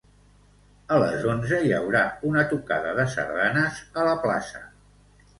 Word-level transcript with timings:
A 0.93 0.95
les 1.01 1.25
onze 1.33 1.59
hi 1.65 1.73
haurà 1.79 2.01
una 2.29 2.45
tocada 2.53 2.93
de 3.01 3.05
sardanes 3.17 3.83
a 4.01 4.07
la 4.09 4.15
plaça. 4.25 4.63